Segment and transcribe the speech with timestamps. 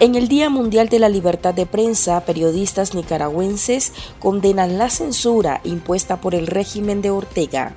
[0.00, 6.20] En el Día Mundial de la Libertad de Prensa, periodistas nicaragüenses condenan la censura impuesta
[6.20, 7.74] por el régimen de Ortega.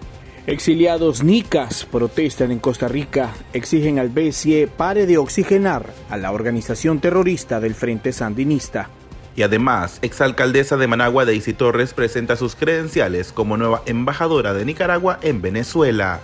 [0.47, 6.99] Exiliados nicas protestan en Costa Rica, exigen al BCE pare de oxigenar a la organización
[6.99, 8.89] terrorista del Frente Sandinista.
[9.35, 15.19] Y además, exalcaldesa de Managua Daisy Torres presenta sus credenciales como nueva embajadora de Nicaragua
[15.21, 16.21] en Venezuela.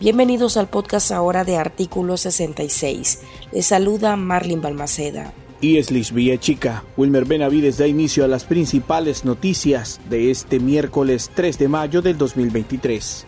[0.00, 3.22] Bienvenidos al podcast ahora de Artículo 66.
[3.52, 5.32] Les saluda Marlin Balmaceda.
[5.60, 6.82] Y es Lisbia Chica.
[6.96, 12.18] Wilmer Benavides da inicio a las principales noticias de este miércoles 3 de mayo del
[12.18, 13.24] 2023.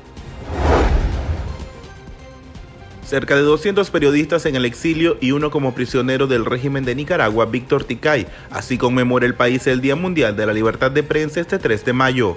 [3.05, 7.47] Cerca de 200 periodistas en el exilio y uno como prisionero del régimen de Nicaragua,
[7.47, 8.27] Víctor Ticay.
[8.51, 11.92] Así conmemora el país el Día Mundial de la Libertad de Prensa este 3 de
[11.92, 12.37] mayo.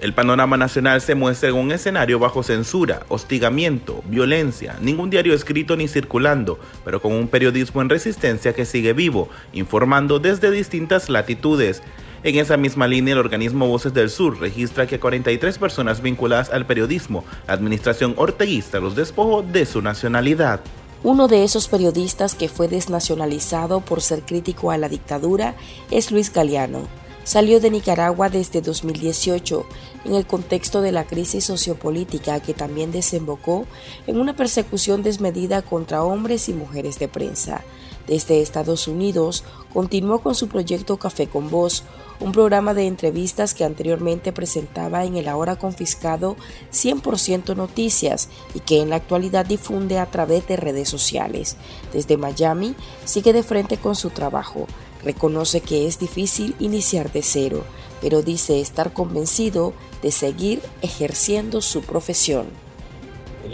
[0.00, 5.76] El panorama nacional se muestra en un escenario bajo censura, hostigamiento, violencia, ningún diario escrito
[5.76, 11.82] ni circulando, pero con un periodismo en resistencia que sigue vivo, informando desde distintas latitudes.
[12.22, 16.64] En esa misma línea, el organismo Voces del Sur registra que 43 personas vinculadas al
[16.64, 20.60] periodismo, la administración orteguista los despojó de su nacionalidad.
[21.02, 25.56] Uno de esos periodistas que fue desnacionalizado por ser crítico a la dictadura
[25.90, 26.86] es Luis Galeano
[27.28, 29.66] salió de Nicaragua desde 2018
[30.06, 33.66] en el contexto de la crisis sociopolítica que también desembocó
[34.06, 37.62] en una persecución desmedida contra hombres y mujeres de prensa.
[38.06, 41.82] Desde Estados Unidos continuó con su proyecto Café con Voz,
[42.18, 46.34] un programa de entrevistas que anteriormente presentaba en el ahora confiscado
[46.72, 51.58] 100% Noticias y que en la actualidad difunde a través de redes sociales.
[51.92, 54.66] Desde Miami sigue de frente con su trabajo
[55.04, 57.62] Reconoce que es difícil iniciar de cero,
[58.00, 62.46] pero dice estar convencido de seguir ejerciendo su profesión.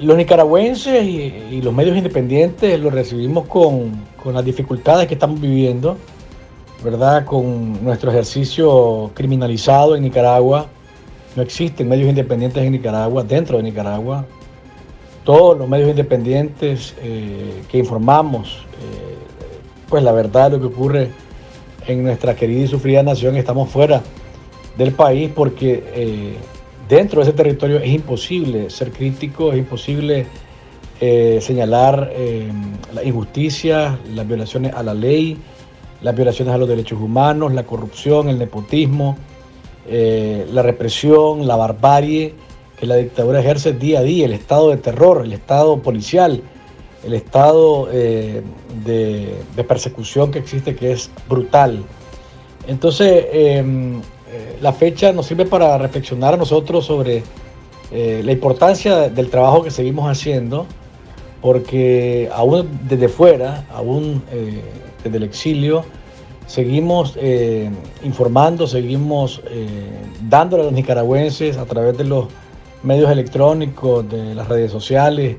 [0.01, 3.93] Los nicaragüenses y, los medios independientes lo recibimos con,
[4.25, 5.97] las dificultades que estamos viviendo,
[6.83, 7.25] ¿verdad?
[7.27, 10.67] Con nuestro ejercicio criminalizado en Nicaragua.
[11.37, 14.25] No existen medios independientes en Nicaragua, dentro de Nicaragua.
[15.25, 19.17] Todos los medios independientes eh, que informamos, eh,
[19.89, 21.11] pues la verdad lo que ocurre
[21.87, 24.03] en nuestra querida y sufrida nación estamos fuera
[24.77, 26.35] del país porque eh,
[26.89, 30.27] dentro de ese territorio es imposible ser crítico, es imposible
[31.01, 32.51] eh, señalar eh,
[32.93, 35.37] la injusticia, las violaciones a la ley,
[36.03, 39.17] las violaciones a los derechos humanos, la corrupción, el nepotismo,
[39.87, 42.35] la represión, la barbarie
[42.79, 46.43] que la dictadura ejerce día a día, el estado de terror, el estado policial,
[47.07, 48.43] el estado eh,
[48.85, 51.85] de, persecución que existe, que es brutal.
[52.67, 57.23] Entonces, em, eh, la fecha nos sirve para reflexionar a nosotros sobre
[57.93, 60.67] eh, la importancia del trabajo que seguimos haciendo,
[61.41, 64.23] porque aún desde fuera, aún
[65.03, 65.85] desde el exilio,
[66.47, 67.19] seguimos
[68.03, 69.43] informando, seguimos
[70.23, 72.29] dándole a los nicaragüenses a través de los
[72.83, 75.37] medios electrónicos, de las redes sociales,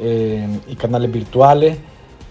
[0.00, 1.76] y canales virtuales,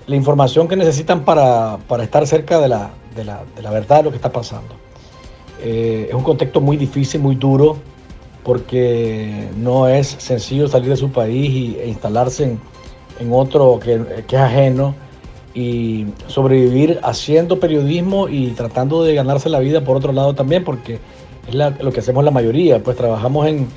[0.08, 4.04] la información que necesitan para, estar cerca de la, de, la, de la, verdad de
[4.04, 4.74] lo que está pasando.
[5.62, 7.78] Eh, es un contexto muy difícil, muy duro,
[8.44, 12.60] porque no es sencillo salir de su país e instalarse en,
[13.20, 14.96] en otro que, que, es ajeno
[15.54, 21.00] y sobrevivir haciendo periodismo y tratando de ganarse la vida por otro lado también, porque
[21.48, 23.68] es lo que hacemos la mayoría, pues trabajamos en,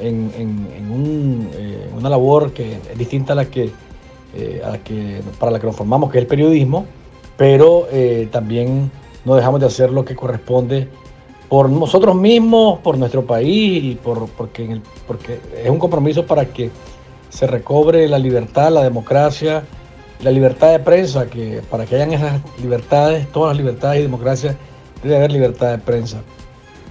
[0.00, 3.70] en, eh, una labor que es distinta a la que,
[4.34, 6.86] eh, a que, para la que nos formamos, que es el periodismo,
[7.36, 8.90] pero eh, también
[9.24, 10.88] no dejamos de hacer lo que corresponde
[11.48, 16.70] por nosotros mismos, por nuestro país y por, porque, porque es un compromiso para que
[17.30, 19.64] se recobre la libertad, la democracia,
[20.22, 24.56] la libertad de prensa, que para que hayan esas libertades, todas las libertades y democracia,
[25.02, 26.22] debe haber libertad de prensa.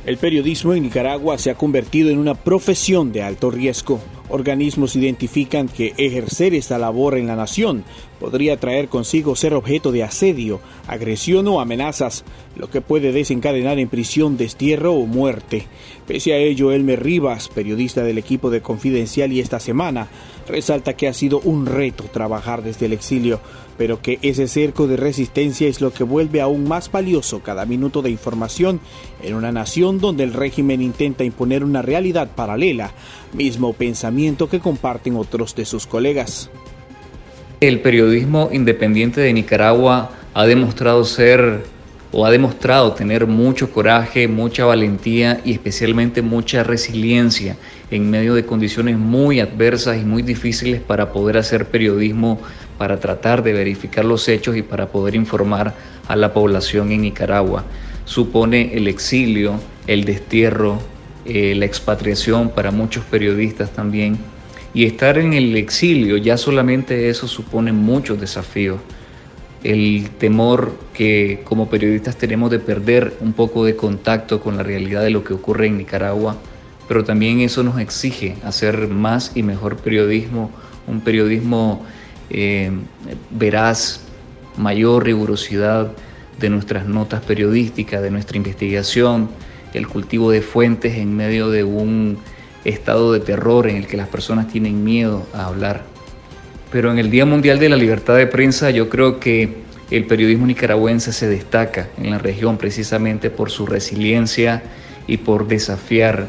[0.07, 3.99] El periodismo en Nicaragua se ha convertido en una profesión de alto riesgo.
[4.29, 7.85] Organismos identifican que ejercer esta labor en la nación
[8.19, 12.25] podría traer consigo ser objeto de asedio, agresión o amenazas,
[12.55, 15.67] lo que puede desencadenar en prisión, destierro o muerte.
[16.07, 20.07] Pese a ello, Elmer Rivas, periodista del equipo de Confidencial y esta semana,
[20.47, 23.39] resalta que ha sido un reto trabajar desde el exilio,
[23.77, 28.01] pero que ese cerco de resistencia es lo que vuelve aún más valioso cada minuto
[28.01, 28.79] de información
[29.21, 32.93] en una nación donde el régimen intenta imponer una realidad paralela,
[33.33, 36.49] mismo pensamiento que comparten otros de sus colegas.
[37.59, 41.63] El periodismo independiente de Nicaragua ha demostrado ser
[42.11, 47.57] o ha demostrado tener mucho coraje, mucha valentía y especialmente mucha resiliencia
[47.91, 52.39] en medio de condiciones muy adversas y muy difíciles para poder hacer periodismo,
[52.77, 55.73] para tratar de verificar los hechos y para poder informar
[56.07, 57.65] a la población en Nicaragua.
[58.05, 60.79] Supone el exilio, el destierro,
[61.27, 64.17] eh, la expatriación para muchos periodistas también.
[64.73, 68.79] Y estar en el exilio, ya solamente eso supone muchos desafíos
[69.63, 75.01] el temor que como periodistas tenemos de perder un poco de contacto con la realidad
[75.03, 76.37] de lo que ocurre en Nicaragua,
[76.87, 80.51] pero también eso nos exige hacer más y mejor periodismo,
[80.87, 81.85] un periodismo
[82.29, 82.71] eh,
[83.31, 84.01] veraz,
[84.57, 85.91] mayor rigurosidad
[86.39, 89.29] de nuestras notas periodísticas, de nuestra investigación,
[89.73, 92.17] el cultivo de fuentes en medio de un
[92.65, 95.83] estado de terror en el que las personas tienen miedo a hablar.
[96.71, 100.45] Pero en el Día Mundial de la Libertad de Prensa yo creo que el periodismo
[100.45, 104.63] nicaragüense se destaca en la región precisamente por su resiliencia
[105.07, 106.27] y por desafiar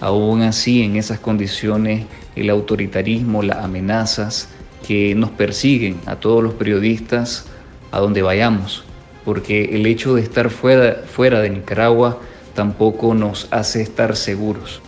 [0.00, 4.48] aún así en esas condiciones el autoritarismo, las amenazas
[4.86, 7.46] que nos persiguen a todos los periodistas
[7.90, 8.84] a donde vayamos,
[9.24, 12.20] porque el hecho de estar fuera, fuera de Nicaragua
[12.54, 14.80] tampoco nos hace estar seguros.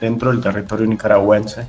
[0.00, 1.68] Dentro del territorio nicaragüense,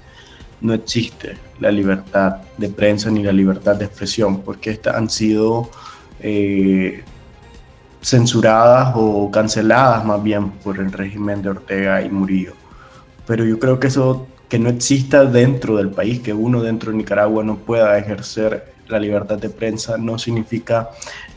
[0.62, 5.70] no existe la libertad de prensa ni la libertad de expresión, porque estas han sido
[6.20, 7.04] eh,
[8.02, 12.54] censuradas o canceladas más bien por el régimen de Ortega y Murillo.
[13.28, 16.98] Pero yo creo que eso, que no exista dentro del país, que uno dentro de
[16.98, 20.90] Nicaragua no pueda ejercer la libertad de prensa, no significa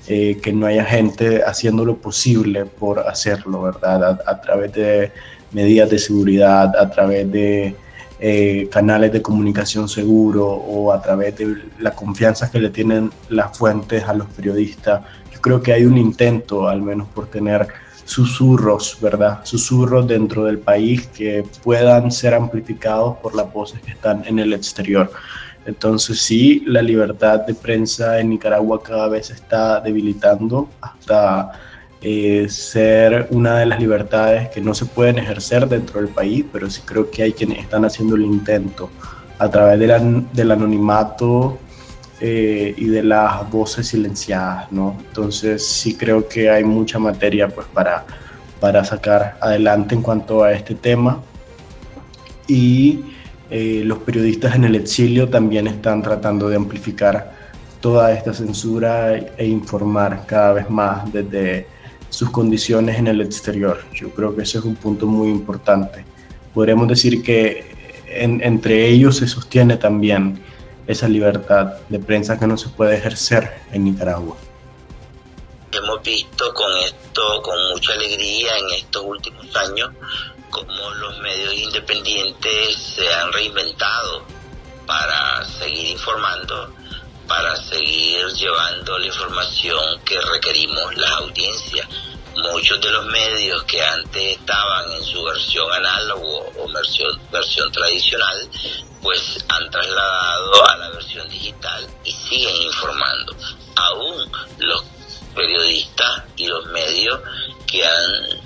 [0.08, 4.20] eh, que no haya gente haciendo lo posible por hacerlo, ¿verdad?
[4.26, 5.12] a través de
[5.52, 7.74] medidas de seguridad, a través de
[8.18, 13.56] eh, canales de comunicación seguro o a través de la confianza que le tienen las
[13.58, 15.02] fuentes a los periodistas.
[15.34, 17.68] Yo creo que hay un intento, al menos por tener
[18.06, 19.40] susurros, ¿verdad?
[19.44, 24.54] Susurros dentro del país que puedan ser amplificados por las voces que están en el
[24.54, 25.10] exterior.
[25.66, 31.52] Entonces sí, la libertad de prensa en Nicaragua cada vez se está debilitando hasta
[32.00, 36.70] eh, ser una de las libertades que no se pueden ejercer dentro del país, pero
[36.70, 38.90] sí creo que hay quienes están haciendo el intento
[39.38, 41.58] a través del anonimato
[42.20, 44.96] eh, y de las voces silenciadas, ¿no?
[45.08, 48.06] Entonces sí creo que hay mucha materia pues para,
[48.60, 51.20] para sacar adelante en cuanto a este tema
[52.46, 53.04] y
[53.50, 57.34] eh, los periodistas en el exilio también están tratando de amplificar
[57.80, 61.68] toda esta censura e informar cada vez más desde
[62.10, 63.84] sus condiciones en el exterior.
[63.94, 66.04] Yo creo que ese es un punto muy importante.
[66.54, 67.76] Podríamos decir que
[68.08, 70.42] entre ellos se sostiene también
[70.86, 74.36] esa libertad de prensa que no se puede ejercer en Nicaragua.
[75.72, 79.90] Hemos visto con esto, con mucha alegría en estos últimos años,
[80.56, 84.24] cómo los medios independientes se han reinventado
[84.86, 86.72] para seguir informando
[87.26, 91.88] para seguir llevando la información que requerimos las audiencias.
[92.36, 98.48] Muchos de los medios que antes estaban en su versión análogo o versión, versión tradicional,
[99.02, 103.34] pues han trasladado a la versión digital y siguen informando.
[103.74, 104.84] Aún los
[105.34, 107.20] periodistas y los medios
[107.66, 108.45] que han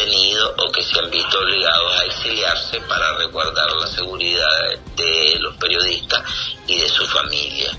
[0.00, 5.56] tenido o que se han visto obligados a exiliarse para resguardar la seguridad de los
[5.56, 6.22] periodistas
[6.66, 7.70] y de su familia.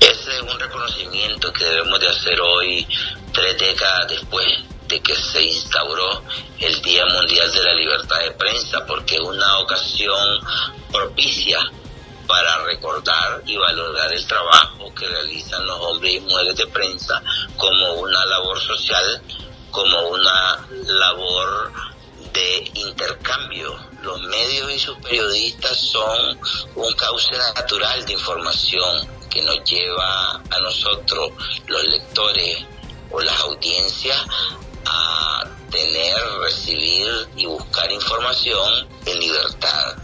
[0.00, 2.86] Ese es un reconocimiento que debemos de hacer hoy,
[3.32, 4.46] tres décadas después
[4.86, 6.22] de que se instauró
[6.60, 10.38] el Día Mundial de la Libertad de Prensa, porque es una ocasión
[10.92, 11.58] propicia
[12.28, 17.22] para recordar y valorar el trabajo que realizan los hombres y mujeres de prensa
[17.56, 19.22] como una labor social
[19.74, 21.72] como una labor
[22.32, 23.76] de intercambio.
[24.02, 26.38] Los medios y sus periodistas son
[26.76, 31.32] un cauce natural de información que nos lleva a nosotros,
[31.66, 32.64] los lectores
[33.10, 34.24] o las audiencias,
[34.86, 40.03] a tener, recibir y buscar información en libertad.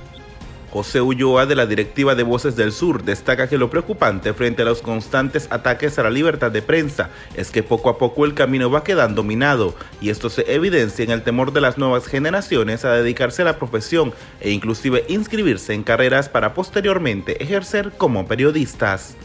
[0.72, 4.64] José Ulloa de la Directiva de Voces del Sur destaca que lo preocupante frente a
[4.64, 8.70] los constantes ataques a la libertad de prensa es que poco a poco el camino
[8.70, 12.92] va quedando minado y esto se evidencia en el temor de las nuevas generaciones a
[12.92, 19.16] dedicarse a la profesión e inclusive inscribirse en carreras para posteriormente ejercer como periodistas.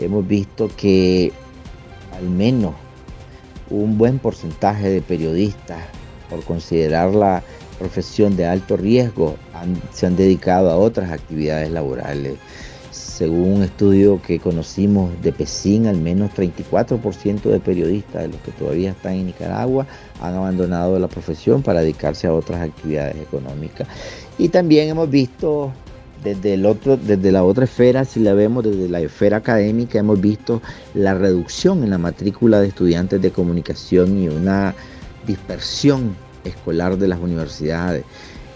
[0.00, 1.32] Hemos visto que
[2.16, 2.74] al menos
[3.70, 5.84] un buen porcentaje de periodistas,
[6.28, 7.42] por considerarla
[7.78, 9.36] profesión de alto riesgo
[9.92, 12.34] se han dedicado a otras actividades laborales.
[12.90, 18.52] Según un estudio que conocimos de PESIN, al menos 34% de periodistas de los que
[18.52, 19.86] todavía están en Nicaragua
[20.20, 23.88] han abandonado la profesión para dedicarse a otras actividades económicas.
[24.38, 25.72] Y también hemos visto
[26.22, 30.20] desde, el otro, desde la otra esfera, si la vemos desde la esfera académica, hemos
[30.20, 30.62] visto
[30.94, 34.74] la reducción en la matrícula de estudiantes de comunicación y una
[35.26, 36.16] dispersión
[36.48, 38.04] escolar de las universidades.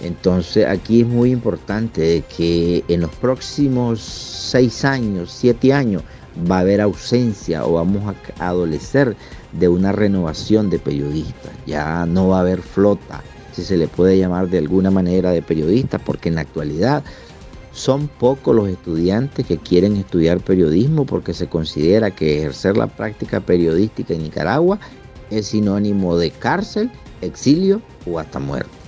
[0.01, 6.03] Entonces aquí es muy importante que en los próximos seis años, siete años,
[6.51, 9.17] va a haber ausencia o vamos a adolecer
[9.53, 11.53] de una renovación de periodistas.
[11.67, 13.23] Ya no va a haber flota,
[13.53, 17.05] si se le puede llamar de alguna manera de periodistas, porque en la actualidad
[17.73, 23.41] son pocos los estudiantes que quieren estudiar periodismo porque se considera que ejercer la práctica
[23.41, 24.79] periodística en Nicaragua
[25.31, 28.83] es sinónimo de cárcel, exilio o hasta muerte.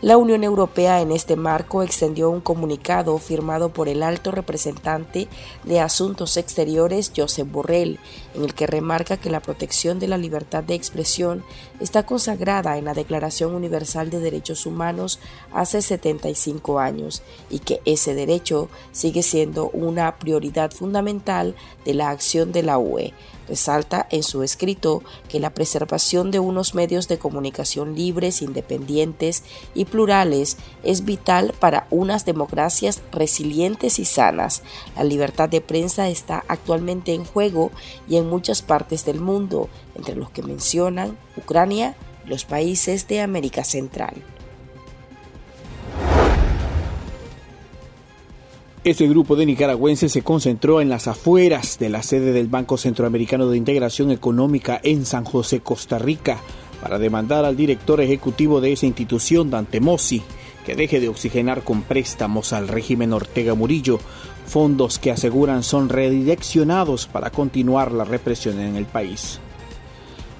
[0.00, 5.26] La Unión Europea en este marco extendió un comunicado firmado por el alto representante
[5.64, 7.98] de Asuntos Exteriores, Josep Borrell,
[8.36, 11.42] en el que remarca que la protección de la libertad de expresión
[11.80, 15.18] está consagrada en la Declaración Universal de Derechos Humanos
[15.52, 22.52] hace 75 años y que ese derecho sigue siendo una prioridad fundamental de la acción
[22.52, 23.14] de la UE
[23.48, 29.42] Resalta en su escrito que la preservación de unos medios de comunicación libres, independientes
[29.74, 34.62] y plurales es vital para unas democracias resilientes y sanas.
[34.96, 37.70] La libertad de prensa está actualmente en juego
[38.06, 43.20] y en muchas partes del mundo, entre los que mencionan Ucrania y los países de
[43.20, 44.14] América Central.
[48.84, 53.48] Este grupo de nicaragüenses se concentró en las afueras de la sede del Banco Centroamericano
[53.48, 56.38] de Integración Económica en San José, Costa Rica,
[56.80, 60.22] para demandar al director ejecutivo de esa institución, Dante Mossi,
[60.64, 63.98] que deje de oxigenar con préstamos al régimen Ortega Murillo,
[64.46, 69.40] fondos que aseguran son redireccionados para continuar la represión en el país.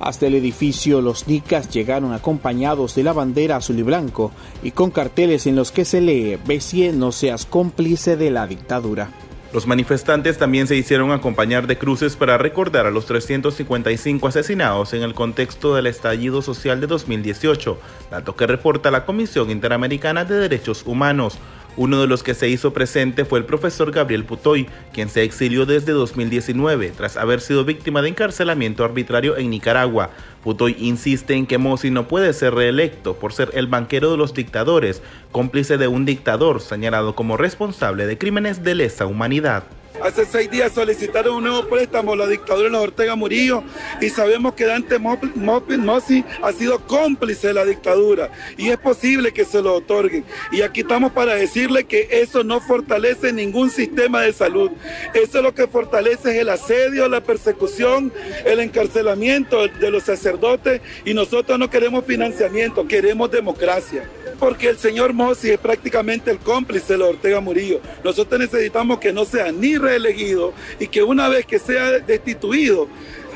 [0.00, 4.30] Hasta el edificio los nicas llegaron acompañados de la bandera azul y blanco
[4.62, 9.10] y con carteles en los que se lee Bessie no seas cómplice de la dictadura.
[9.52, 15.02] Los manifestantes también se hicieron acompañar de cruces para recordar a los 355 asesinados en
[15.02, 20.82] el contexto del estallido social de 2018, dato que reporta la Comisión Interamericana de Derechos
[20.84, 21.38] Humanos.
[21.78, 25.64] Uno de los que se hizo presente fue el profesor Gabriel Putoy, quien se exilió
[25.64, 30.10] desde 2019 tras haber sido víctima de encarcelamiento arbitrario en Nicaragua.
[30.42, 34.34] Putoy insiste en que Mossi no puede ser reelecto por ser el banquero de los
[34.34, 39.62] dictadores, cómplice de un dictador señalado como responsable de crímenes de lesa humanidad.
[40.08, 43.62] Hace seis días solicitaron un nuevo préstamo la dictadura de los Ortega Murillo
[44.00, 49.44] y sabemos que Dante Mossi ha sido cómplice de la dictadura y es posible que
[49.44, 50.24] se lo otorguen.
[50.50, 54.70] Y aquí estamos para decirle que eso no fortalece ningún sistema de salud.
[55.12, 58.10] Eso lo que fortalece es el asedio, la persecución,
[58.46, 65.12] el encarcelamiento de los sacerdotes y nosotros no queremos financiamiento, queremos democracia porque el señor
[65.12, 67.80] Mossi es prácticamente el cómplice de Ortega Murillo.
[68.04, 72.88] Nosotros necesitamos que no sea ni reelegido y que una vez que sea destituido,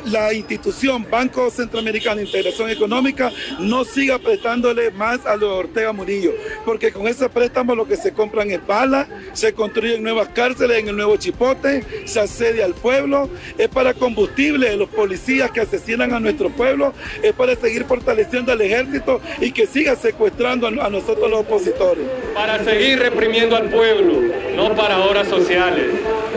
[0.07, 6.33] la institución Banco Centroamericano de Integración Económica no siga prestándole más a los Ortega Murillo,
[6.65, 10.89] porque con ese préstamo lo que se compran es bala, se construyen nuevas cárceles en
[10.89, 13.29] el nuevo Chipote, se asedia al pueblo,
[13.59, 16.93] es para combustible de los policías que asesinan a nuestro pueblo,
[17.23, 22.05] es para seguir fortaleciendo al ejército y que siga secuestrando a nosotros los opositores.
[22.35, 24.21] Para seguir reprimiendo al pueblo,
[24.57, 25.87] no para horas sociales.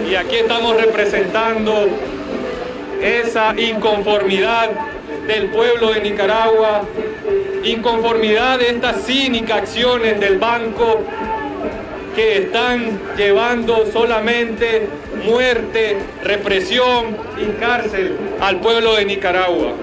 [0.09, 1.87] Y aquí estamos representando
[3.05, 4.71] esa inconformidad
[5.27, 6.81] del pueblo de Nicaragua,
[7.63, 11.01] inconformidad de estas cínicas acciones del banco
[12.15, 14.87] que están llevando solamente
[15.25, 19.73] muerte, represión y cárcel al pueblo de Nicaragua.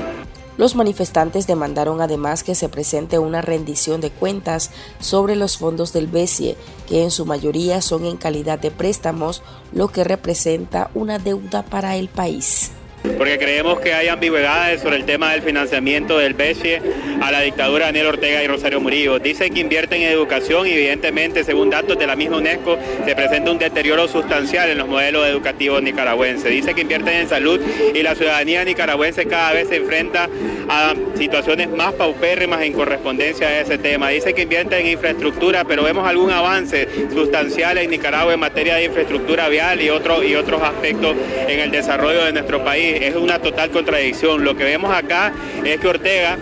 [0.59, 6.07] Los manifestantes demandaron además que se presente una rendición de cuentas sobre los fondos del
[6.07, 6.57] BESIE,
[6.89, 11.97] que en su mayoría son en calidad de préstamos, lo que representa una deuda para
[11.97, 16.81] el país porque creemos que hay ambigüedades sobre el tema del financiamiento del BESIE
[17.21, 19.19] a la dictadura de Daniel Ortega y Rosario Murillo.
[19.19, 23.51] Dicen que invierten en educación y evidentemente, según datos de la misma UNESCO, se presenta
[23.51, 26.51] un deterioro sustancial en los modelos educativos nicaragüenses.
[26.51, 27.61] Dice que invierten en salud
[27.95, 30.29] y la ciudadanía nicaragüense cada vez se enfrenta
[30.69, 34.09] a situaciones más paupérrimas en correspondencia a ese tema.
[34.11, 38.85] Dice que invierten en infraestructura, pero vemos algún avance sustancial en Nicaragua en materia de
[38.85, 41.17] infraestructura vial y, otro, y otros aspectos
[41.49, 44.45] en el desarrollo de nuestro país es una total contradicción.
[44.45, 45.33] Lo que vemos acá
[45.65, 46.39] es que Ortega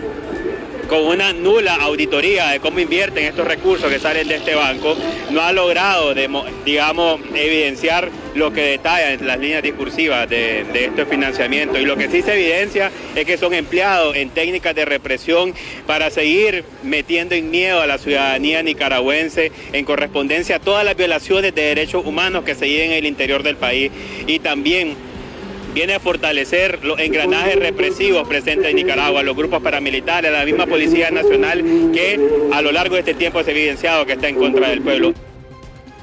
[0.91, 4.97] con una nula auditoría de cómo invierten estos recursos que salen de este banco,
[5.29, 6.13] no ha logrado,
[6.65, 11.79] digamos, evidenciar lo que detalla en las líneas discursivas de, de este financiamiento.
[11.79, 15.53] Y lo que sí se evidencia es que son empleados en técnicas de represión
[15.87, 21.55] para seguir metiendo en miedo a la ciudadanía nicaragüense en correspondencia a todas las violaciones
[21.55, 23.93] de derechos humanos que se viven en el interior del país
[24.27, 24.97] y también
[25.73, 31.11] viene a fortalecer los engranajes represivos presentes en Nicaragua, los grupos paramilitares, la misma Policía
[31.11, 31.63] Nacional
[31.93, 32.19] que
[32.51, 35.13] a lo largo de este tiempo se ha evidenciado que está en contra del pueblo.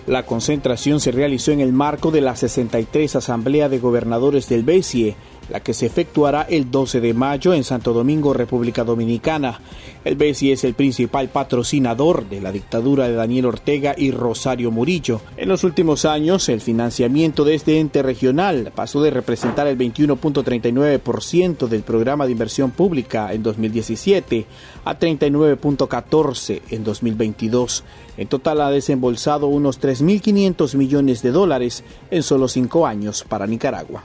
[0.06, 5.16] La concentración se realizó en el marco de la 63 Asamblea de Gobernadores del BESIE,
[5.48, 9.60] la que se efectuará el 12 de mayo en Santo Domingo, República Dominicana.
[10.04, 15.20] El BESI es el principal patrocinador de la dictadura de Daniel Ortega y Rosario Murillo.
[15.36, 21.68] En los últimos años, el financiamiento de este ente regional pasó de representar el 21.39%
[21.68, 24.46] del programa de inversión pública en 2017
[24.84, 27.84] a 39.14 en 2022.
[28.16, 34.02] En total ha desembolsado unos 3.500 millones de dólares en solo cinco años para Nicaragua.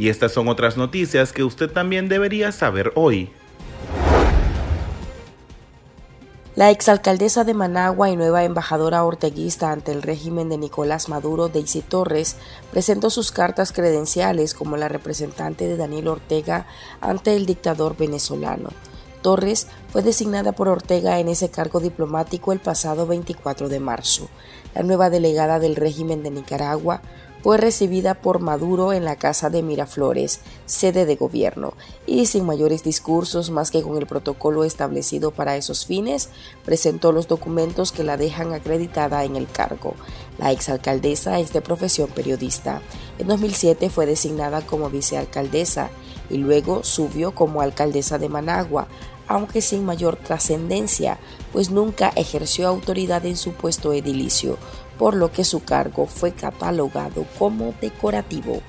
[0.00, 3.28] Y estas son otras noticias que usted también debería saber hoy.
[6.56, 11.82] La exalcaldesa de Managua y nueva embajadora orteguista ante el régimen de Nicolás Maduro, Daisy
[11.82, 12.36] Torres,
[12.72, 16.66] presentó sus cartas credenciales como la representante de Daniel Ortega
[17.02, 18.70] ante el dictador venezolano.
[19.20, 24.30] Torres fue designada por Ortega en ese cargo diplomático el pasado 24 de marzo.
[24.74, 27.02] La nueva delegada del régimen de Nicaragua
[27.42, 31.74] fue recibida por Maduro en la casa de Miraflores, sede de gobierno,
[32.06, 36.28] y sin mayores discursos más que con el protocolo establecido para esos fines,
[36.64, 39.94] presentó los documentos que la dejan acreditada en el cargo.
[40.38, 42.82] La exalcaldesa es de profesión periodista.
[43.18, 45.90] En 2007 fue designada como vicealcaldesa
[46.28, 48.86] y luego subió como alcaldesa de Managua,
[49.30, 51.18] aunque sin mayor trascendencia,
[51.52, 54.58] pues nunca ejerció autoridad en su puesto edilicio,
[55.00, 58.60] por lo que su cargo fue catalogado como decorativo.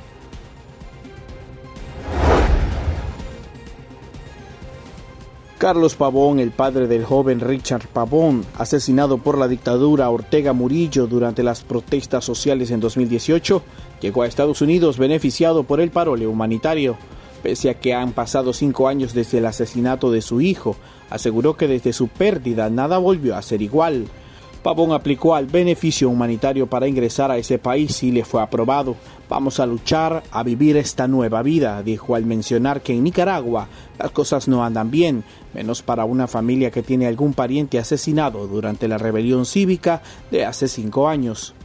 [5.57, 11.43] Carlos Pavón, el padre del joven Richard Pavón, asesinado por la dictadura Ortega Murillo durante
[11.43, 13.61] las protestas sociales en 2018,
[13.99, 16.95] llegó a Estados Unidos beneficiado por el parole humanitario.
[17.43, 20.77] Pese a que han pasado cinco años desde el asesinato de su hijo,
[21.09, 24.07] aseguró que desde su pérdida nada volvió a ser igual.
[24.63, 28.95] Pavón aplicó al beneficio humanitario para ingresar a ese país y le fue aprobado.
[29.27, 34.11] Vamos a luchar a vivir esta nueva vida, dijo al mencionar que en Nicaragua las
[34.11, 35.23] cosas no andan bien,
[35.55, 40.67] menos para una familia que tiene algún pariente asesinado durante la rebelión cívica de hace
[40.67, 41.55] cinco años.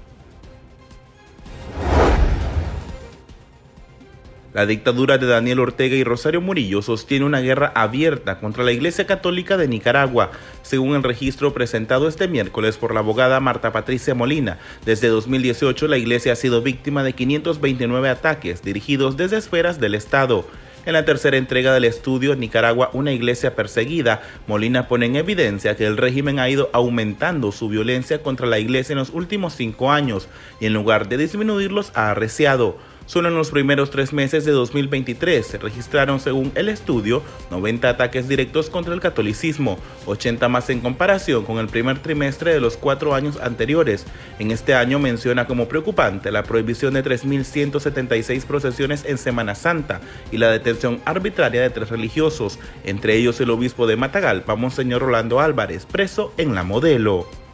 [4.57, 9.07] La dictadura de Daniel Ortega y Rosario Murillo sostiene una guerra abierta contra la Iglesia
[9.07, 10.31] Católica de Nicaragua,
[10.63, 14.57] según el registro presentado este miércoles por la abogada Marta Patricia Molina.
[14.87, 20.47] Desde 2018 la Iglesia ha sido víctima de 529 ataques dirigidos desde esferas del Estado.
[20.87, 25.85] En la tercera entrega del estudio Nicaragua, una iglesia perseguida, Molina pone en evidencia que
[25.85, 30.29] el régimen ha ido aumentando su violencia contra la iglesia en los últimos cinco años
[30.61, 32.79] y en lugar de disminuirlos ha arreciado.
[33.07, 38.29] Solo en los primeros tres meses de 2023 se registraron, según el estudio, 90 ataques
[38.29, 43.15] directos contra el catolicismo, 80 más en comparación con el primer trimestre de los cuatro
[43.15, 44.07] años anteriores.
[44.41, 50.01] En este año menciona como preocupante la prohibición de 3.176 procesiones en Semana Santa
[50.33, 55.39] y la detención arbitraria de tres religiosos, entre ellos el obispo de Matagalpa, Monseñor Rolando
[55.39, 57.46] Álvarez, preso en la modelo.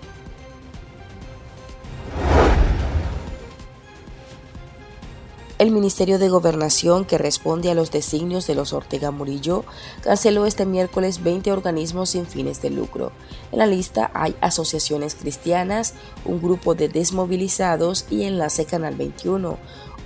[5.63, 9.65] El Ministerio de Gobernación, que responde a los designios de los Ortega Murillo,
[10.03, 13.13] canceló este miércoles 20 organismos sin fines de lucro.
[13.53, 15.95] En la lista hay asociaciones cristianas,
[16.25, 19.57] un grupo de desmovilizados y Enlace Canal 21,